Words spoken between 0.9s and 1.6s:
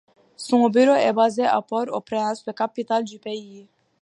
est basé